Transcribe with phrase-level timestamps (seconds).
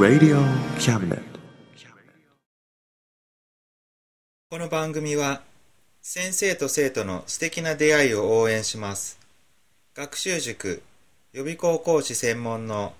[0.00, 0.40] Radio
[0.78, 1.20] Cabinet.
[4.48, 5.42] この番組は
[6.00, 9.18] 先生と生徒の素敵な出会いを応援します。
[9.94, 10.82] 学習塾
[11.34, 12.94] 予備校講師専門の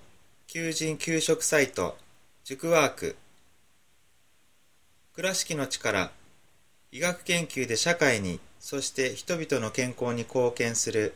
[0.45, 1.97] 求人・給食サイト
[2.43, 3.15] 塾ワーク。
[5.15, 6.11] 倉敷の力
[6.91, 11.15] 医学研究で社会にそして人々の健康に貢献する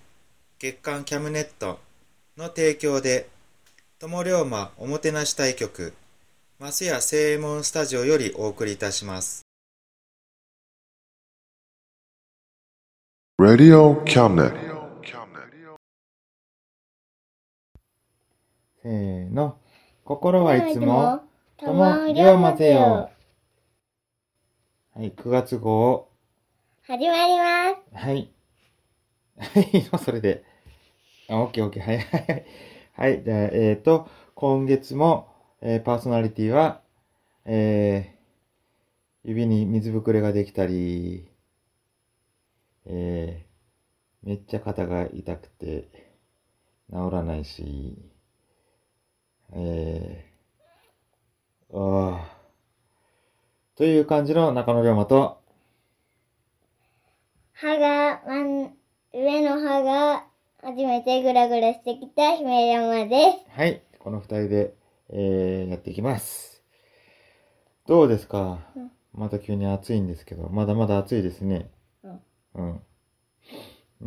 [0.61, 1.79] 月刊キャムネット
[2.37, 3.27] の提供で
[3.97, 5.91] 友龍馬おもてなし対局
[6.59, 9.41] マスヤ正右衛門スタジオよりお送りいたします
[13.41, 14.53] Radio Cabinet.
[18.83, 19.57] せーの。
[20.03, 21.23] 心はいつも、
[21.57, 23.09] ともりょうまぜよ。
[24.95, 26.07] はい、9月号。
[26.83, 28.05] 始まります。
[28.05, 28.31] はい。
[29.37, 30.50] はい、それで。
[31.31, 31.83] あ、オッケーオッケー。
[31.83, 32.45] はいはいはい。
[32.93, 35.29] はい、じゃあ、えっ、ー、と、今月も、
[35.61, 36.81] えーパーソナリティは、
[37.45, 41.29] えー、指に水ぶくれができたり、
[42.85, 46.11] えー、めっちゃ肩が痛くて
[46.91, 47.97] 治らないし、
[49.53, 52.37] えー、ああ、
[53.77, 55.39] という感じの中野龍馬と、
[57.53, 58.21] 歯が、
[59.13, 60.30] 上の歯が
[60.63, 63.59] 初めてグラグラしてきた姫山です。
[63.59, 64.75] はい、この二人で、
[65.09, 66.61] えー、やっていきます。
[67.87, 71.69] どうですか、うんまた急に暑いんですけど、まだまだ暑いですね。
[72.03, 72.21] うん。
[72.55, 72.81] うん。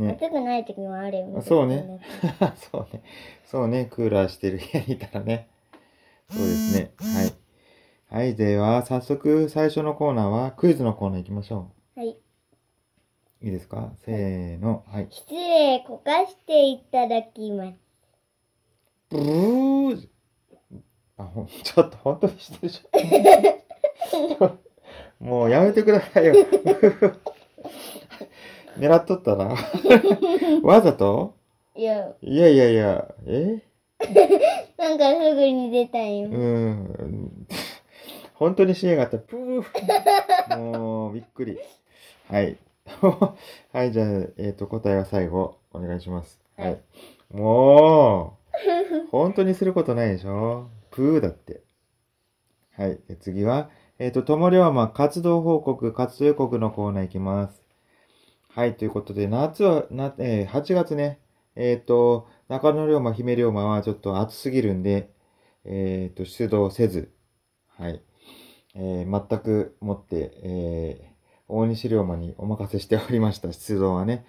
[0.07, 0.19] ね。
[0.19, 1.43] 暑くない時もあるよね。
[1.43, 2.01] そうね。
[2.73, 3.03] そうね。
[3.45, 3.85] そうね。
[3.85, 5.49] クーラーしてる部屋にいたらね。
[6.31, 6.93] そうですね。
[6.97, 7.33] はい。
[8.09, 8.35] はい。
[8.35, 11.67] では、早速、最初のコーナーは、クイズのコーナー行きましょはい。
[11.67, 11.84] う。
[13.45, 13.93] いいですか？
[14.07, 14.85] せーの。
[14.91, 15.09] はい。
[15.11, 17.75] 失礼こかしていただきます。
[19.11, 20.09] ブー
[21.19, 24.59] あ、ほん、 ちょっと本当にしてるじゃん。
[25.29, 26.35] もうやめてくださいよ。
[28.79, 29.55] 狙っとったな。
[30.63, 31.35] わざと？
[31.77, 33.63] いや、いやいやいや、え？
[34.79, 36.31] なんかすぐに出たんよ。
[36.31, 37.47] うん。
[38.33, 39.19] 本当にしやがった。
[39.19, 40.59] プー。
[40.59, 41.59] もう、びっくり。
[42.31, 42.57] はい。
[43.73, 44.07] はい、じゃあ、
[44.37, 46.41] えっ、と、答えは最後、お願いします。
[46.57, 46.83] はい。
[47.31, 48.39] も
[49.07, 50.69] う、 本当にすることないでしょ？
[50.91, 51.63] プーだって。
[52.77, 53.01] はい。
[53.09, 57.63] で次は、えっ、と、ともりょうま活動報告、活動予告のコーナーいきます。
[58.49, 58.77] はい。
[58.77, 61.21] ということで、夏は、な、えー8月ね、
[61.57, 65.11] えっ、と、中野龍馬、姫龍馬はちょっと暑すぎるんで、
[65.65, 67.13] えっ、と、出動せず、
[67.69, 68.03] はい。
[68.77, 71.14] えー全くもって、えー
[71.49, 74.25] 大西龍馬にお任せしておりました、出動はね。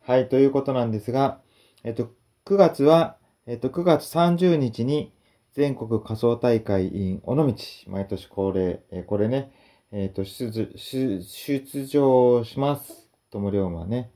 [0.00, 1.40] はい、ということなんですが、
[1.84, 2.12] えっ、と、
[2.44, 3.16] 9月は、
[3.46, 5.12] えっ、と、9月30日に
[5.52, 7.54] 全国仮想大会 in 尾道、
[7.86, 9.52] 毎年恒例、えーこれね、
[9.92, 13.08] えっ、と、出、出出場します。
[13.30, 14.10] 友龍馬ね。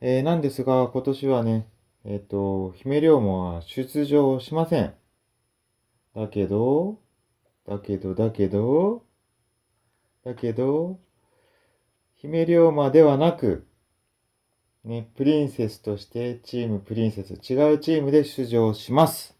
[0.00, 1.68] えーなんですが、今年はね、
[2.04, 4.94] えっ、と、姫龍馬は出場しません。
[6.14, 6.98] だけど、
[7.66, 9.04] だけど、だけど、
[10.24, 10.98] だけど、
[12.22, 13.66] 姫龍馬ではなく、
[14.84, 19.34] ね、プリンセスとしてチームプリンセス、違うチームで出場します。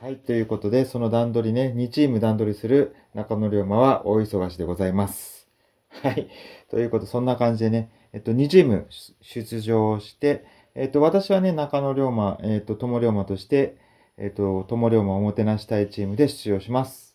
[0.00, 5.46] はい、ということで、その段取りね、2チーム段取りする中野龍馬は大忙しでございます。
[5.90, 6.30] はい。
[6.70, 8.86] ということで、そんな感じでね、えっと、2チーム
[9.20, 13.76] 出場して、えっと、私はね、中野龍馬、えっと、友龍馬として、
[14.16, 17.09] えっと、友龍馬をおもてなしたいチームで出場します。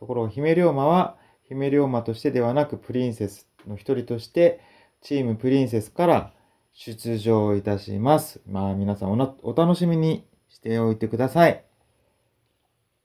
[0.00, 1.16] ところが、姫龍馬は、
[1.48, 4.60] 姫龍馬としてではなく、プリンセスの一人として、
[5.02, 6.32] チームプリンセスから、
[6.72, 8.40] 出場いたします。
[8.46, 11.64] まあ皆さんおなお楽しみにしておいてください。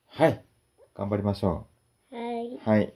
[0.08, 0.44] はい。
[0.94, 1.68] 頑張りましょ
[2.12, 2.56] はい。
[2.56, 2.60] う。
[2.64, 2.94] はい。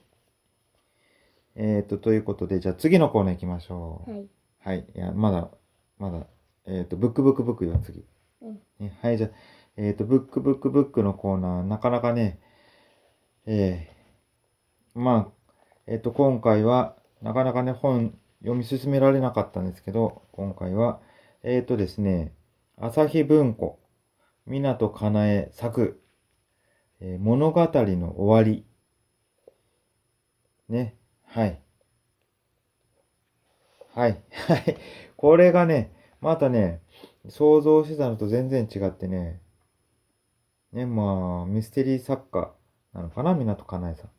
[1.56, 4.10] えっ、と、ということで、じゃあ次のコーナー行きましょう。
[4.10, 4.28] はい。
[4.60, 4.86] はい。
[4.94, 5.50] いや、まだ、
[5.98, 6.26] まだ、
[6.66, 8.04] えっ、と、ブックブックブックよ、次。
[8.40, 9.30] うんねはい、じゃあ、
[9.76, 12.38] えっ、と、ブックブックブックのコーナー、なかなかね、
[13.46, 15.52] えー、まあ、
[15.86, 21.00] えっ、と、今回は、なかなかね、本読み進められなかったんですけど、今回は、
[21.42, 22.34] えっ、とですね、
[22.76, 23.78] 朝日文庫、
[24.46, 26.02] 港かなえ作、
[27.00, 28.66] えー物語の終わり。
[30.68, 31.60] ね、はい。
[33.94, 34.22] はい。
[34.30, 34.76] はい。
[35.16, 36.82] これがね、またね、
[37.28, 39.40] 想像してたのと全然違ってね、
[40.72, 42.54] ね、まあ、ミステリー作家
[42.92, 44.10] なのかな、港かなえさん。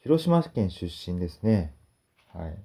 [0.00, 1.74] 広島県出身ですね。
[2.32, 2.58] はい。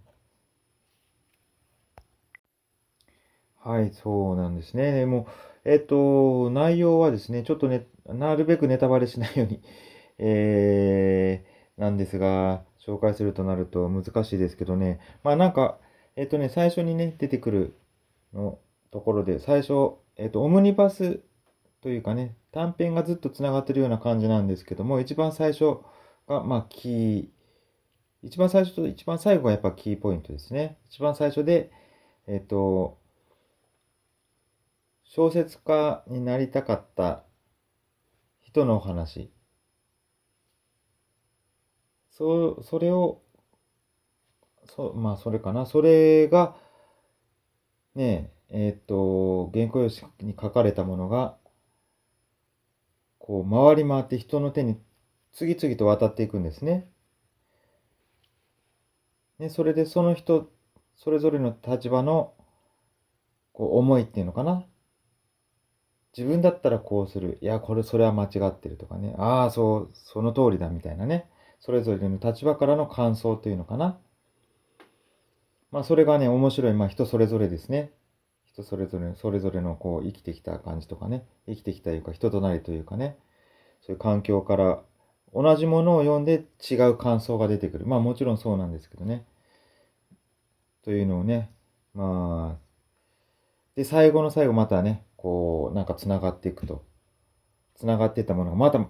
[3.64, 4.92] はい、そうなんですね。
[4.92, 5.28] でも、
[5.64, 9.62] えっと、内容はですね、ちょっとね、なるべくネタバレしないように、
[10.20, 15.00] えー、なんですが、紹介するとなると難しいですけどね。
[15.24, 15.80] まあなんか、
[16.18, 17.76] えっとね、最初にね、出てくる
[18.34, 18.60] の
[18.92, 21.22] ところで、最初、えっと、オムニバス
[21.82, 25.80] というかね、短編がずっと繋がってるような感じなんですけども、一番最初
[26.28, 27.30] が、まあ、キー、
[28.22, 30.78] 一番最初と一番最後がやっぱキーポイントですね。
[30.90, 31.72] 一番最初で、
[32.28, 33.00] えっと、
[35.04, 37.24] 小説家になりたかった
[38.42, 39.32] 人のお話。
[42.12, 43.24] そう、それを、
[44.66, 45.66] そ、まあ、それかな。
[45.66, 46.56] それが、
[47.96, 51.38] ねえ、えーっと、原稿用紙に書かれたものが、
[53.26, 54.78] こう、回り回って人の手に
[55.32, 56.90] 次々と渡っていくんですね。
[59.40, 60.52] ね、それでその人、
[60.98, 62.34] それぞれの立場の、
[63.54, 64.66] こう、思いっていうのかな。
[66.16, 67.38] 自分だったらこうする。
[67.40, 69.16] いや、これ、それは間違ってるとかね。
[69.18, 71.30] ああ、そう、その通りだみたいなね。
[71.62, 73.98] それぞれの立場からの感想というのかな。
[75.72, 76.74] まあ、それがね、面白い。
[76.74, 77.94] まあ、人それぞれですね。
[78.54, 81.26] 人それぞれ、それぞれのこう、生きてきた感じとかね。
[81.48, 83.18] 生きてきたというか、人となりというかね。
[83.82, 84.84] そういう環境から、
[85.34, 87.88] 同じものを読んで違う感想が出てくる。
[87.88, 89.26] まあ、もちろんそうなんですけどね。
[90.84, 91.52] というのをね。
[91.96, 92.64] まあ、
[93.76, 96.86] で、最後の最後またね、こう、なんか繋がっていくと。
[97.76, 98.88] 繋がってたものがまた、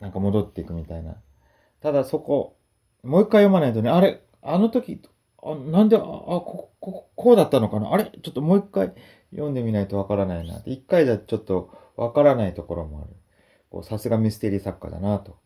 [0.00, 1.16] なんか戻っていくみたいな。
[1.80, 2.58] ただそこ、
[3.02, 5.00] もう一回読まないとね、あれ、あの時、
[5.44, 7.92] あなんで、あ、こ、こ、こうだったのかな？
[7.92, 8.04] あれ？
[8.04, 8.92] ちょっともう一回
[9.32, 10.62] 読んでみないとわからないな。
[10.66, 13.10] 一回じゃちょっとわからないところもある。
[13.70, 15.36] こう、さすがミステリー作家だなと。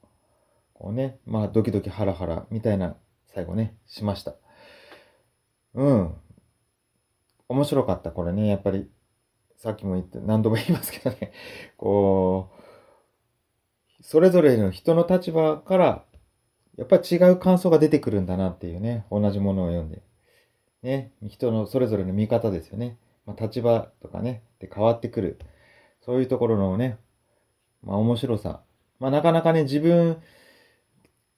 [0.74, 2.96] こうね、まあ、ドキドキハラハラみたいな
[3.32, 4.34] 最後ね、しました。
[5.74, 6.14] うん。
[7.48, 8.48] 面白かった、これね。
[8.48, 8.90] やっぱり、
[9.56, 11.32] さっきも言って、何度も言いますけどね。
[11.78, 12.50] こ
[14.00, 16.04] う、それぞれの人の立場から、
[16.76, 19.06] やっぱり違う感想が出てくるんだなっていうね。
[19.10, 20.02] 同じものを読んで。
[20.82, 21.12] ね。
[21.22, 22.98] 人のそれぞれの見方ですよね。
[23.24, 25.38] まあ、立場とかね、で変わってくる。
[26.04, 26.98] そういうところのね、
[27.82, 28.62] まあ面白さ。
[29.00, 30.22] まあなかなかね、自分、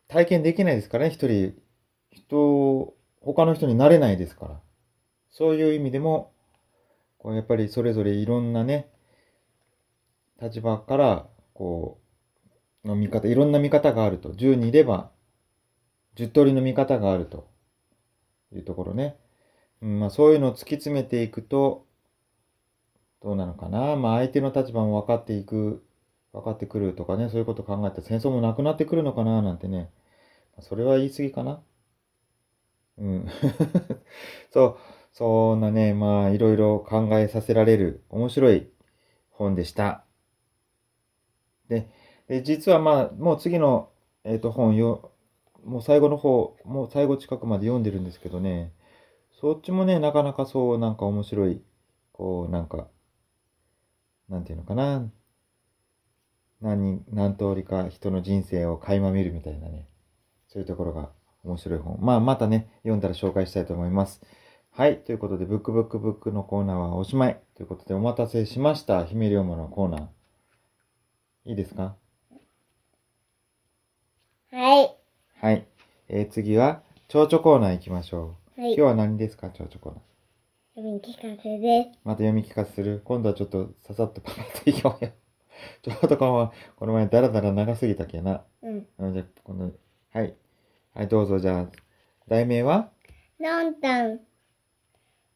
[0.08, 1.54] 体験できないですからね、一人、
[2.10, 4.60] 人、他の人になれないですから。
[5.30, 6.32] そういう意味でも、
[7.18, 8.88] こうやっぱりそれぞれいろんなね、
[10.40, 11.98] 立場から、こ
[12.84, 14.30] う、の見方、いろんな見方があると。
[14.30, 15.10] 10人いれば、
[16.18, 17.48] 10通りの見方があると
[18.52, 19.16] いうところね。
[19.80, 21.86] うん、まあそういうのを突き詰めていくと、
[23.22, 23.94] どうなのかな。
[23.94, 25.84] まあ相手の立場も分かっていく、
[26.32, 29.90] 分かってくるとかね、そういうこと考えて戦争もなくなってくるのかななんてね。
[30.60, 31.60] それは言い過ぎかな。
[32.98, 33.28] うん。
[34.52, 34.76] そう、
[35.12, 38.68] そんなね、まあいろいろ考えさせられる面白い
[39.30, 40.04] 本でした。
[41.68, 41.88] で、
[42.28, 43.90] で実はまあもう次の、
[44.24, 45.12] えっと本よ、
[45.64, 48.72] もう最後の方、もう最後近くまで読んでるんですけどね、
[49.40, 51.62] そっちもね、なかなかそうなんか面白い、
[52.12, 52.88] こうなんか、
[54.28, 55.10] なんていうのかな。
[56.60, 59.88] 何人、何通りか人の人生を垣間見るみたいなね。
[60.48, 61.12] そういうところが
[61.44, 61.98] 面白い本。
[62.00, 64.20] まあ、またね、読んだら紹介したいと思います。
[64.70, 64.98] はい。
[65.04, 67.40] ということで、ブックブックブックのコーナーはおしまい。
[67.54, 69.04] ということで、お待たせしました。
[69.04, 70.08] 姫龍馬のコーナー。
[71.44, 71.94] いいですか？
[74.50, 74.97] はい。
[75.40, 75.68] はい。
[76.08, 78.60] えー、次は、蝶々コーナー行きましょう。
[78.60, 78.74] はい。
[78.74, 79.50] 今日は何ですか？
[79.50, 80.02] 蝶々コーナー。
[80.74, 81.98] 読み聞かせです。
[82.02, 83.02] また読み聞かせする？
[83.04, 85.12] 今度はちょっとささっとパパッといこうよ。
[85.82, 88.42] ちょっとこのこの前だらだら長すぎたけな。
[88.62, 88.86] うん。
[88.98, 89.70] あのじゃあ、この、
[90.12, 90.34] はい。
[90.94, 91.66] はい、どうぞ、じゃあ、
[92.26, 92.90] 題名は？
[93.38, 94.18] のんたん、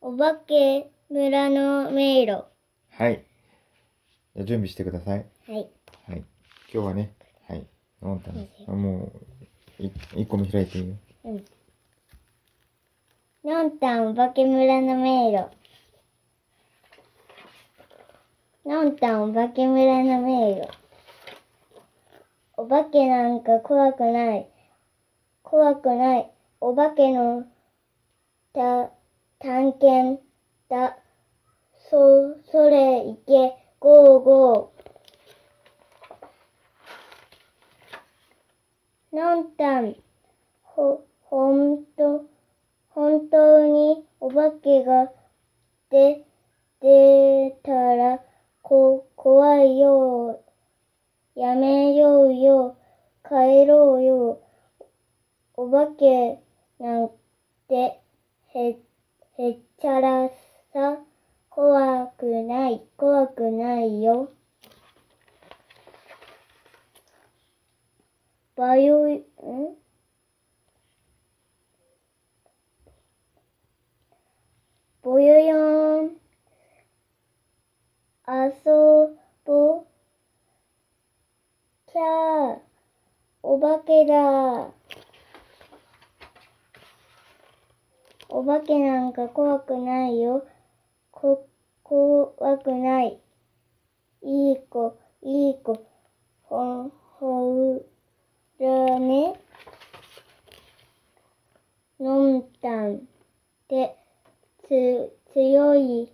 [0.00, 2.46] お化け村の迷路。
[2.90, 3.24] はい。
[4.34, 5.26] じゃあ準備してください。
[5.46, 5.70] はい。
[6.08, 6.24] はい。
[6.72, 7.14] 今日はね、
[7.46, 7.64] はい。
[8.00, 8.48] のんたん。
[8.66, 9.31] あもう、い
[10.14, 10.88] 一個も開いていい？
[10.88, 10.94] よ。
[11.24, 11.44] うん。
[13.44, 15.48] のんたんお化け村の迷路。
[18.64, 20.68] のんたんお化け村の迷路。
[22.56, 24.48] お化けなんか怖くない。
[25.42, 26.30] 怖くない。
[26.60, 27.44] お化けの
[28.52, 28.90] た
[29.40, 30.22] 探検
[30.68, 30.96] だ。
[31.90, 33.56] そ、それ行け。
[33.80, 34.71] ゴーゴー。
[39.12, 39.94] のんたん、
[40.62, 42.24] ほ、ほんと、
[42.88, 45.12] 本当にお化けが
[45.90, 46.24] 出、
[46.80, 48.22] 出たら、
[48.62, 50.40] こ、怖いよ。
[51.34, 52.76] やめようよ。
[53.22, 54.40] 帰ろうよ。
[55.56, 56.38] お化け
[56.78, 57.10] なん
[57.68, 58.00] て、
[58.54, 58.76] へ、
[59.36, 60.30] へっちゃら
[60.72, 60.98] さ。
[61.50, 64.30] 怖くない、怖くないよ。
[68.54, 69.22] バイオ、ん
[75.02, 76.10] ぼよよん。
[78.28, 79.16] 遊
[79.46, 79.86] ぼ。
[81.86, 82.58] キャー。
[83.42, 84.70] お化けだ。
[88.28, 90.46] お化けなんか怖くないよ。
[91.10, 91.48] こ、
[91.82, 93.18] 怖くない。
[94.22, 95.86] いい子、いい子。
[96.42, 97.91] ほん、ほう
[98.66, 99.40] らね。
[101.98, 103.00] のんたんっ
[103.68, 103.96] て、
[104.68, 106.12] つ、強い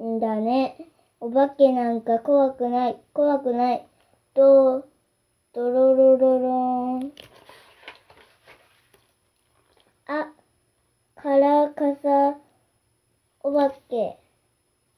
[0.00, 0.76] んだね。
[1.20, 3.86] お化けなんか怖くない、怖くない。
[4.34, 4.80] ど、
[5.52, 7.12] どろろろろん。
[10.06, 10.32] あ、
[11.14, 12.36] からかさ、
[13.42, 14.18] お化け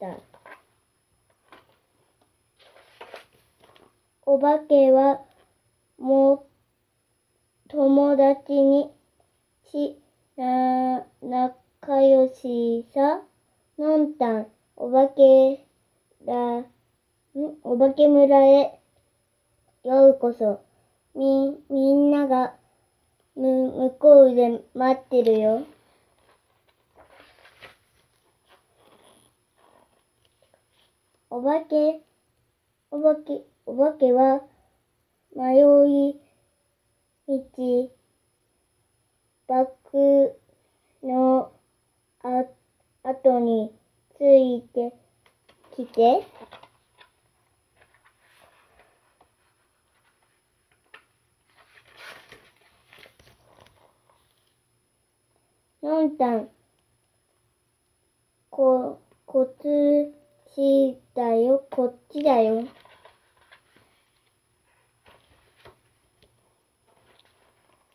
[0.00, 0.16] だ。
[4.26, 5.20] お化けは、
[5.98, 6.53] もう、
[7.76, 8.88] 友達に
[9.72, 9.98] し、
[10.36, 13.20] な、仲良しさ。
[13.76, 15.66] のんたん、お化け
[16.24, 16.66] ら、ん
[17.64, 18.78] お化け村へ、
[19.82, 20.60] ようこそ。
[21.16, 22.54] み、みんなが、
[23.34, 25.64] む、向こうで待ってるよ。
[31.28, 32.02] お化け、
[32.92, 34.42] お化け、お化けは、
[35.34, 35.58] 迷
[36.12, 36.23] い
[37.26, 37.90] 道、
[39.46, 40.38] バック
[41.02, 41.52] の
[42.22, 42.44] あ
[43.02, 43.72] 後に
[44.18, 44.92] ついて
[45.74, 46.26] きて。
[55.82, 56.48] のんたん、
[58.50, 59.54] こ、こっ
[60.54, 62.66] ちだよ、こっちだよ。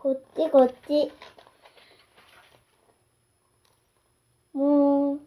[0.02, 1.12] こっちこっち。
[4.54, 5.20] もう、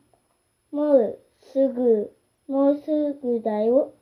[0.74, 1.18] もう
[1.52, 2.16] すぐ、
[2.48, 3.92] もうすぐだよ。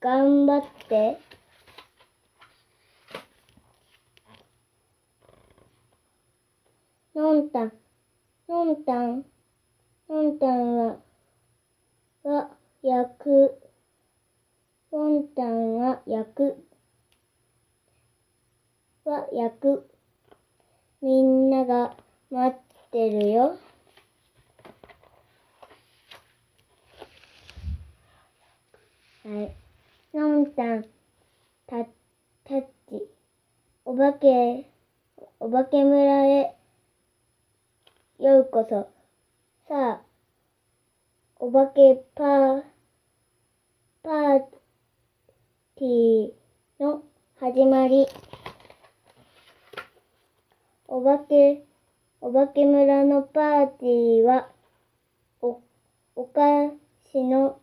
[0.00, 1.18] 頑張って。
[7.12, 7.72] のんたん、
[8.48, 9.24] のんたん、
[10.08, 11.00] のんたんは、
[12.22, 12.50] は、
[12.80, 13.60] 焼く。
[14.92, 16.70] のんたんは焼く。
[19.10, 19.90] は焼く。
[21.02, 21.96] みんなが
[22.30, 23.58] 待ってるよ。
[29.19, 29.50] はい。
[30.16, 30.82] のんたん、
[31.66, 31.84] た、
[32.44, 33.08] タッチ。
[33.84, 34.68] お化け、
[35.38, 36.56] お化け村へ、
[38.18, 38.88] ようこそ。
[39.68, 40.00] さあ、
[41.38, 42.62] お化けパー、
[44.02, 44.40] パー
[45.76, 47.02] ティーの
[47.38, 48.06] 始まり。
[50.88, 51.64] お化け、
[52.20, 54.48] お化け村のパーティーは、
[55.40, 55.60] お、
[56.16, 56.72] お菓
[57.12, 57.60] 子の、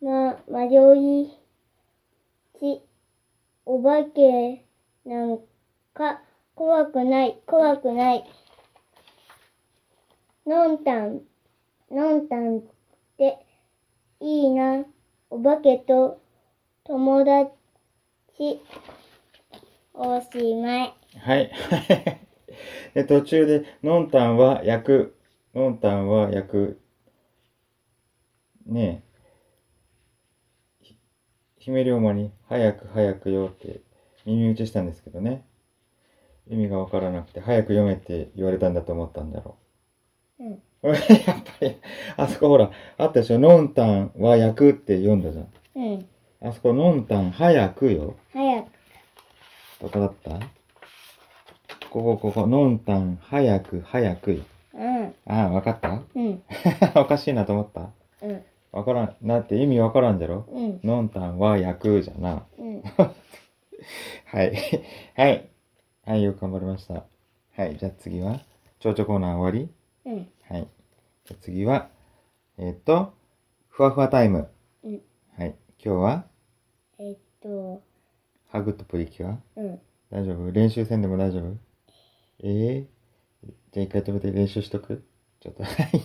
[0.00, 1.30] ま、迷い
[2.58, 2.82] ち、
[3.66, 4.64] お化け
[5.04, 5.40] なん
[5.92, 6.22] か
[6.54, 8.24] 怖くない、怖くない。
[10.46, 11.20] のんたん、
[11.90, 12.62] のんたんっ
[13.16, 13.38] て
[14.20, 14.84] いいな。
[15.30, 16.20] お化けと
[16.84, 17.50] 友達。
[19.94, 20.94] おしまい。
[21.18, 21.50] はい。
[22.94, 25.16] で、途中で、のんたんは焼く。
[25.54, 26.80] のんたんは焼く。
[28.66, 29.07] ねえ。
[31.68, 33.82] ひ姫龍馬に、早く早くよって
[34.24, 35.44] 耳打ちしたんですけどね。
[36.48, 39.56] 意味がわからなくて、早く読めって言われたんだと思ったんだろ
[40.40, 40.52] うん。
[40.54, 40.58] う。
[40.88, 41.02] やっぱ
[41.60, 41.76] り、
[42.16, 43.38] あそこほら、あったでしょ？
[43.38, 45.48] のんたんは焼くって読んだじゃん。
[45.76, 46.06] うん。
[46.40, 48.16] あそこ、のんたん早くよ。
[48.32, 48.66] 早く。
[49.82, 50.30] どこだった？
[51.90, 54.42] ここ、ここ、のんたん早く早くよ。
[54.72, 55.14] うん。
[55.26, 56.00] ああ、わかった？
[56.14, 56.42] うん。
[56.96, 57.90] おかしいなと思った？
[58.22, 58.42] うん。
[58.72, 59.16] わからん。
[59.22, 60.46] だって意味わからんじゃろ？
[60.50, 60.80] うん。
[60.84, 62.46] のんたんは焼くじゃな。
[62.58, 62.82] うん。
[64.26, 64.54] はい。
[65.14, 65.48] はい。
[66.04, 67.04] はい、よく頑張りました。
[67.56, 68.40] はい、じゃあ次は、
[68.78, 69.70] 蝶々コーナー終わり
[70.04, 70.28] うん。
[70.42, 70.68] はい。
[71.24, 71.88] じゃあ次は、
[72.58, 73.14] えっ、と、
[73.68, 74.48] ふわふわタイム。
[74.84, 75.02] うん。
[75.36, 75.54] はい。
[75.82, 76.24] 今日は、
[76.98, 77.82] えっと、
[78.48, 79.38] ハグとプリキュア？
[79.56, 79.80] うん。
[80.10, 80.50] 大丈夫？
[80.50, 81.56] 練習せんでも大丈夫？
[82.42, 82.86] ええ
[83.72, 85.04] じゃあ一回止めて練習しとく？
[85.40, 86.02] ちょっと、はい。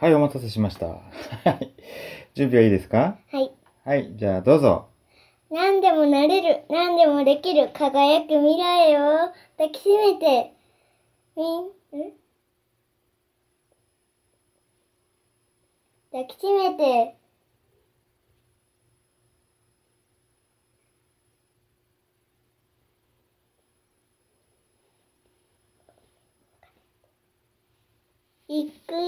[0.00, 0.86] はい、お待たせしました。
[0.86, 1.00] は
[1.60, 1.74] い。
[2.32, 3.18] 準備はいいですか？
[3.32, 3.50] はい。
[3.84, 4.86] はい、じゃあどうぞ。
[5.50, 10.52] 何でもなれる、何でもできる、輝く未来を抱きしめて、
[11.34, 11.70] みん、ん？
[16.12, 17.16] 抱きしめて、
[28.50, 28.98] いくよ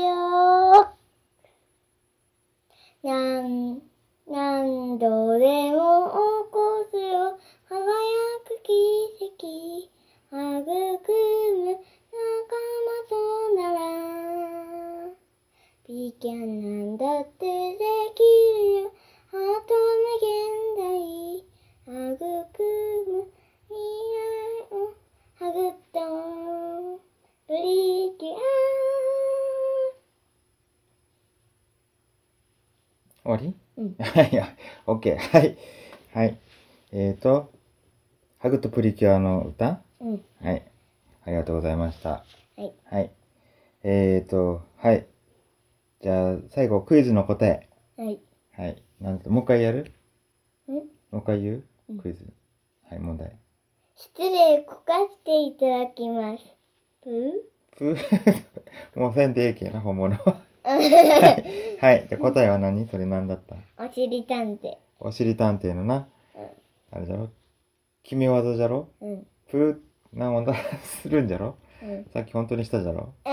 [3.02, 3.08] ー。
[3.08, 3.80] なん、
[4.28, 7.38] 何度でも起こすよ。
[7.66, 7.74] 輝
[8.44, 8.68] く奇
[9.24, 9.88] 跡。
[10.30, 12.52] 育む仲
[12.84, 13.16] 間と
[13.56, 13.80] なら。
[15.88, 17.78] ビギャンなんだってで
[18.14, 18.20] き
[18.58, 18.92] るよ。
[19.28, 19.32] あ
[19.64, 19.72] と
[20.04, 20.28] 無限
[20.76, 21.40] 大。
[21.86, 22.28] 育
[23.08, 23.24] む
[23.68, 23.80] 未
[24.10, 24.92] 来を
[25.40, 25.96] 育った。
[27.46, 28.80] プリキュア。
[33.22, 34.56] 終わりうんはい、はい、
[34.86, 35.19] オッケー。
[35.32, 35.56] はい。
[36.12, 36.38] はい。
[36.92, 37.50] えーと、
[38.38, 39.80] ハグとプリキュアの歌？
[40.00, 40.24] うん。
[40.42, 40.62] はい。
[41.24, 42.10] ありがとうございました。
[42.10, 42.24] は
[42.58, 42.72] い。
[42.90, 43.10] はい。
[43.84, 45.06] えーと、はい。
[46.02, 47.68] じゃあ、最後、クイズの答え。
[47.96, 48.20] はい。
[48.56, 48.82] はい。
[49.00, 49.92] なんと、もう一回やる？
[50.68, 51.64] んもう一回言う？
[51.90, 52.26] うんクイズ。
[52.88, 53.36] はい、問題。
[53.96, 56.44] 失礼こかしていただきます。
[57.02, 57.30] ぷー
[57.76, 60.16] ぷー もうせんでええけな、本物。
[60.64, 60.72] は
[61.92, 62.06] い。
[62.08, 62.86] じゃあ答えは何？
[62.88, 63.56] それ何だった？
[63.84, 64.78] おしりたんて。
[65.02, 66.06] おしり探偵のな。
[66.92, 67.30] あれじゃろ？
[68.02, 68.90] 決め技じゃろ？
[69.00, 69.10] うん。
[69.10, 69.26] うん。
[69.50, 70.56] ぷーな問題
[71.02, 71.56] するんじゃろ？
[71.82, 72.04] うん。
[72.12, 73.14] さっき本当にしたじゃろ？
[73.24, 73.32] うん。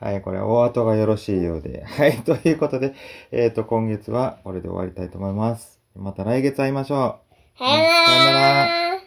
[0.00, 1.82] はい、これお後がよろしいようで。
[1.84, 2.94] はい、ということで、
[3.32, 5.80] えっ、と、今月はこれで終わりたいと思います。
[5.96, 7.20] また来月会いましょ
[7.56, 7.58] う。
[7.58, 9.00] さよなら。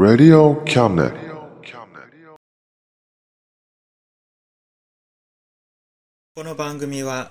[0.00, 1.14] Radio Cabinet.
[6.36, 7.30] この番組は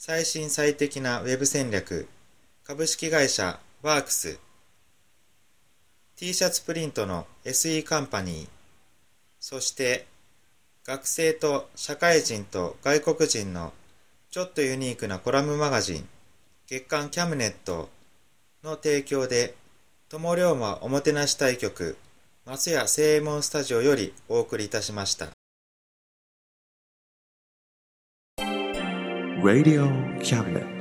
[0.00, 2.06] 最新最適なウェブ戦略
[2.62, 4.38] 株式会社ワークス
[6.14, 8.48] t シャツプリントの SE カンパニー
[9.40, 10.06] そして
[10.86, 13.72] 学生と社会人と外国人の
[14.30, 16.08] ちょっとユニークなコラムマガジン
[16.68, 17.88] 月刊キャムネット
[18.62, 19.56] の提供で
[20.10, 21.98] 友龍馬おもてなし対局
[22.46, 25.37] 松屋正右衛門スタジオよりお送りいたしました。
[29.42, 29.86] Radio
[30.20, 30.77] Cabinet.